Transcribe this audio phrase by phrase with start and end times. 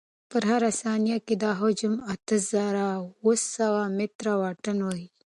[0.29, 5.07] په هره ثانیه کې دا جسم اته زره اوه سوه متره واټن وهي.